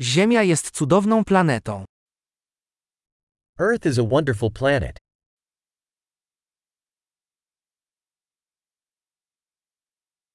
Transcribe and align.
Ziemia 0.00 0.42
jest 0.42 0.70
cudowną 0.70 1.24
planetą. 1.24 1.84
Earth 3.60 3.86
is 3.86 3.98
a 3.98 4.02
wonderful 4.02 4.50
planet. 4.50 4.98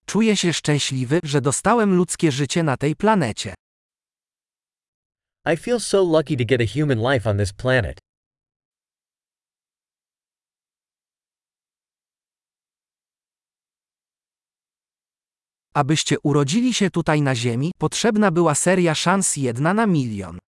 Czuję 0.05 0.37
się 0.37 0.53
szczęśliwy, 0.53 1.19
że 1.23 1.41
dostałem 1.41 1.95
ludzkie 1.95 2.31
życie 2.31 2.63
na 2.63 2.77
tej 2.77 2.95
planecie. 2.95 3.53
I 5.53 5.57
feel 5.57 5.79
so 5.79 6.03
lucky 6.03 6.37
to 6.37 6.45
get 6.45 6.61
a 6.61 6.79
human 6.79 7.13
life 7.13 7.29
on 7.29 7.37
this 7.37 7.53
planet. 7.53 8.02
Abyście 15.75 16.19
urodzili 16.19 16.73
się 16.73 16.89
tutaj 16.89 17.21
na 17.21 17.35
Ziemi, 17.35 17.71
potrzebna 17.77 18.31
była 18.31 18.55
seria 18.55 18.95
szans 18.95 19.37
jedna 19.37 19.73
na 19.73 19.87
milion. 19.87 20.39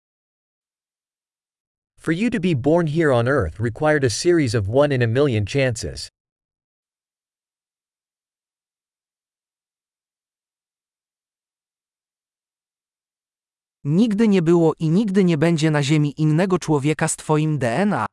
For 2.00 2.14
you 2.14 2.30
to 2.30 2.40
be 2.40 2.56
born 2.56 2.88
here 2.88 3.14
on 3.14 3.28
Earth 3.28 3.60
required 3.60 4.04
a 4.04 4.10
series 4.10 4.56
of 4.56 4.70
one 4.70 4.96
in 4.96 5.04
a 5.04 5.08
million 5.08 5.46
chances. 5.46 6.10
Nigdy 13.84 14.28
nie 14.28 14.42
było 14.42 14.74
i 14.80 14.90
nigdy 14.90 15.24
nie 15.24 15.38
będzie 15.38 15.72
na 15.72 15.84
Ziemi 15.84 16.14
innego 16.22 16.60
człowieka 16.60 17.08
z 17.08 17.16
Twoim 17.16 17.58
DNA. 17.58 18.06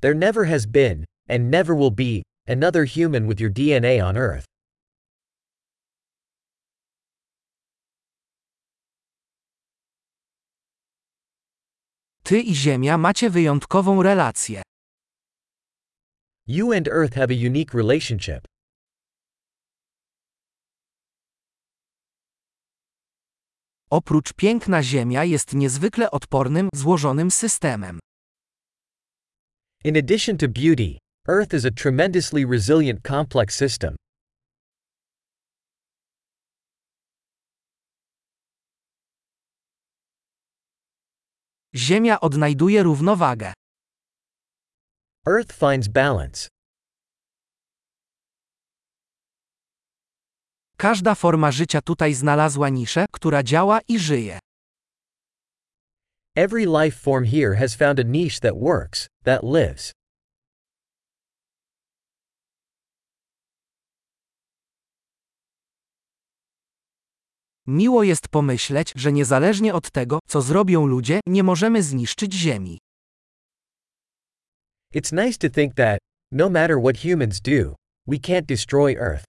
There 0.00 0.14
never 0.14 0.46
has 0.46 0.66
been, 0.66 1.04
and 1.28 1.50
never 1.50 1.76
will 1.76 1.90
be, 1.90 2.22
another 2.48 2.86
human 2.86 3.26
with 3.28 3.40
your 3.40 3.50
DNA 3.50 4.08
on 4.08 4.16
Earth. 4.16 4.53
Ty 12.26 12.40
i 12.40 12.54
Ziemia 12.54 12.98
macie 12.98 13.30
wyjątkową 13.30 14.02
relację. 14.02 14.62
You 16.46 16.72
and 16.72 16.88
Earth 16.88 17.14
have 17.14 17.30
a 17.30 17.46
unique 17.46 17.74
relationship. 17.74 18.44
Oprócz 23.90 24.32
piękna 24.32 24.82
Ziemia 24.82 25.24
jest 25.24 25.54
niezwykle 25.54 26.10
odpornym, 26.10 26.68
złożonym 26.74 27.30
systemem. 27.30 27.98
In 29.84 29.96
addition 29.96 30.36
to 30.36 30.48
beauty, 30.48 30.98
Earth 31.28 31.54
is 31.54 31.64
a 31.64 31.70
tremendously 31.70 32.46
resilient 32.46 33.00
complex 33.02 33.54
system. 33.54 33.96
Ziemia 41.76 42.20
odnajduje 42.20 42.82
równowagę. 42.82 43.52
Earth 45.26 45.52
finds 45.52 45.88
balance. 45.88 46.48
Każda 50.76 51.14
forma 51.14 51.52
życia 51.52 51.80
tutaj 51.82 52.14
znalazła 52.14 52.68
niszę, 52.68 53.06
która 53.12 53.42
działa 53.42 53.80
i 53.88 53.98
żyje. 53.98 54.38
Every 56.36 56.66
life 56.66 56.98
form 56.98 57.24
here 57.24 57.56
has 57.56 57.74
found 57.74 58.00
a 58.00 58.02
niche 58.02 58.40
that 58.40 58.54
works, 58.60 59.08
that 59.24 59.42
lives. 59.42 59.92
Miło 67.66 68.02
jest 68.02 68.28
pomyśleć, 68.28 68.92
że 68.96 69.12
niezależnie 69.12 69.74
od 69.74 69.90
tego, 69.90 70.18
co 70.28 70.42
zrobią 70.42 70.86
ludzie, 70.86 71.20
nie 71.26 71.42
możemy 71.42 71.82
zniszczyć 71.82 72.32
Ziemi. 72.32 72.78
It's 74.94 75.12
nice 75.12 75.38
to 75.38 75.54
think 75.54 75.74
that, 75.74 75.98
no 76.32 76.50
matter 76.50 76.76
what 76.78 76.96
humans 76.98 77.40
do, 77.40 77.74
we 78.06 78.16
can't 78.16 78.46
destroy 78.46 78.96
Earth. 79.00 79.24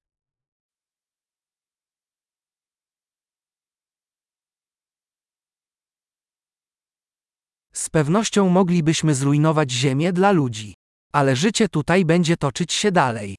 Z 7.73 7.89
pewnością 7.89 8.49
moglibyśmy 8.49 9.15
zrujnować 9.15 9.71
Ziemię 9.71 10.13
dla 10.13 10.31
ludzi. 10.31 10.73
Ale 11.13 11.35
życie 11.35 11.69
tutaj 11.69 12.05
będzie 12.05 12.37
toczyć 12.37 12.73
się 12.73 12.91
dalej. 12.91 13.35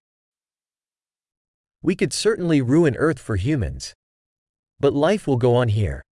We 1.82 1.96
could 1.96 2.14
certainly 2.14 2.60
ruin 2.60 2.94
Earth 2.96 3.22
for 3.22 3.38
humans. 3.38 3.94
But 4.80 4.94
life 4.94 5.26
will 5.26 5.38
go 5.38 5.56
on 5.56 5.68
here. 5.68 6.02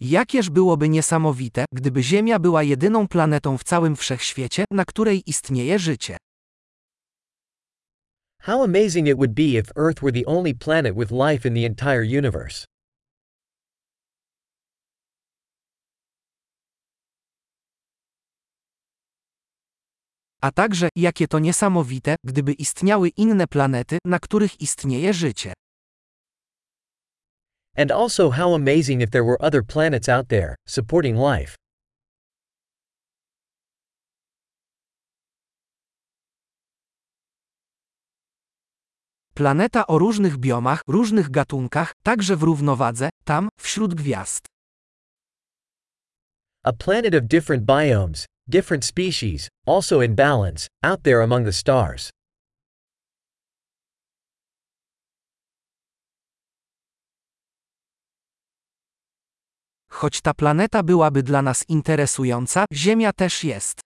Jakież 0.00 0.50
byłoby 0.50 0.88
niesamowite, 0.88 1.64
gdyby 1.72 2.02
Ziemia 2.02 2.38
była 2.38 2.62
jedyną 2.62 3.08
planetą 3.08 3.58
w 3.58 3.64
całym 3.64 3.96
wszechświecie, 3.96 4.64
na 4.70 4.84
której 4.84 5.22
istnieje 5.26 5.78
życie. 5.78 6.16
How 8.40 8.62
amazing 8.62 9.08
it 9.08 9.16
would 9.16 9.32
be 9.32 9.42
if 9.42 9.72
Earth 9.76 10.02
were 10.02 10.12
the 10.12 10.26
only 10.26 10.54
planet 10.54 10.94
with 10.96 11.10
life 11.10 11.48
in 11.48 11.54
the 11.54 11.66
entire 11.66 12.04
universe. 12.18 12.64
A 20.44 20.50
także, 20.50 20.88
jakie 20.96 21.28
to 21.28 21.38
niesamowite, 21.38 22.16
gdyby 22.24 22.52
istniały 22.52 23.08
inne 23.08 23.46
planety, 23.46 23.98
na 24.04 24.18
których 24.18 24.60
istnieje 24.60 25.14
życie. 25.14 25.52
And 27.76 27.90
also 27.90 28.30
how 28.30 28.54
amazing 28.54 29.02
if 29.02 29.10
there 29.10 29.24
were 29.24 29.38
other 29.40 29.66
planets 29.66 30.08
out 30.08 30.28
there, 30.28 30.54
supporting 30.68 31.18
life. 31.18 31.56
Planeta 39.34 39.86
o 39.86 39.98
różnych 39.98 40.36
biomach, 40.36 40.82
różnych 40.88 41.30
gatunkach, 41.30 41.92
także 42.02 42.36
w 42.36 42.42
równowadze, 42.42 43.10
tam, 43.24 43.48
wśród 43.60 43.94
gwiazd. 43.94 44.46
A 46.64 46.72
planet 46.72 47.14
of 47.14 47.22
different 47.22 47.64
biomes, 47.64 48.26
different 48.48 48.84
species, 48.84 49.48
also 49.66 50.00
in 50.00 50.14
balance, 50.14 50.68
out 50.82 51.02
there 51.02 51.22
among 51.22 51.44
the 51.44 51.52
stars. 51.52 52.10
Choć 59.90 60.20
ta 60.20 60.34
planeta 60.34 60.82
byłaby 60.82 61.22
dla 61.22 61.42
nas 61.42 61.64
interesująca, 61.68 62.64
Ziemia 62.72 63.12
też 63.12 63.44
jest. 63.44 63.80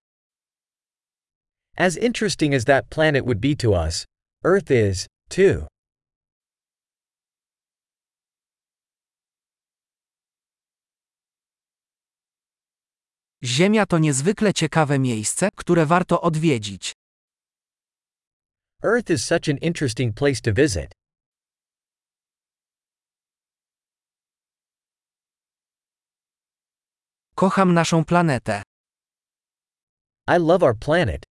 As 1.77 1.97
interesting 1.97 2.55
as 2.55 2.65
that 2.65 2.89
planet 2.89 3.25
would 3.25 3.41
be 3.41 3.55
to 3.57 3.71
us, 3.73 4.05
Earth 4.45 4.71
is, 4.71 5.07
too. 5.29 5.67
Ziemia 13.45 13.87
to 13.87 13.99
niezwykle 13.99 14.53
ciekawe 14.53 14.99
miejsce, 14.99 15.49
które 15.57 15.87
warto 15.87 16.21
odwiedzić. 16.21 16.93
Earth 18.83 19.11
is 19.11 19.25
such 19.25 19.49
an 19.49 19.57
interesting 19.59 20.15
place 20.15 20.41
to 20.41 20.53
visit. 20.53 20.93
Kocham 27.35 27.75
naszą 27.75 28.05
planetę. 28.05 28.63
I 30.29 30.39
love 30.39 30.67
our 30.67 30.79
planet. 30.79 31.28